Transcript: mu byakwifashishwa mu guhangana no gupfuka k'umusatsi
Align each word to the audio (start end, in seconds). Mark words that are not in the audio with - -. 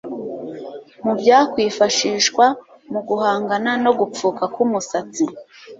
mu 1.03 1.13
byakwifashishwa 1.19 2.45
mu 2.91 2.99
guhangana 3.07 3.71
no 3.83 3.91
gupfuka 3.99 4.43
k'umusatsi 4.53 5.23